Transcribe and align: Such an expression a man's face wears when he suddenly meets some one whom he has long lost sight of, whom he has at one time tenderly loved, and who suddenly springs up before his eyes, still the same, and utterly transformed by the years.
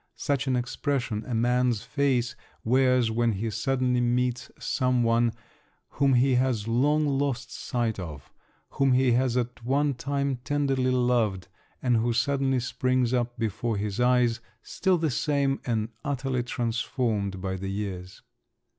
Such 0.17 0.47
an 0.47 0.55
expression 0.55 1.23
a 1.27 1.35
man's 1.35 1.83
face 1.83 2.35
wears 2.63 3.11
when 3.11 3.33
he 3.33 3.51
suddenly 3.51 4.01
meets 4.01 4.49
some 4.57 5.03
one 5.03 5.31
whom 5.89 6.15
he 6.15 6.33
has 6.41 6.67
long 6.67 7.05
lost 7.05 7.53
sight 7.53 7.99
of, 7.99 8.33
whom 8.71 8.93
he 8.93 9.11
has 9.11 9.37
at 9.37 9.63
one 9.63 9.93
time 9.93 10.37
tenderly 10.37 10.89
loved, 10.89 11.49
and 11.83 11.97
who 11.97 12.13
suddenly 12.13 12.59
springs 12.61 13.13
up 13.13 13.37
before 13.37 13.77
his 13.77 13.99
eyes, 13.99 14.39
still 14.63 14.97
the 14.97 15.11
same, 15.11 15.61
and 15.67 15.89
utterly 16.03 16.41
transformed 16.41 17.39
by 17.39 17.55
the 17.55 17.69
years. 17.69 18.23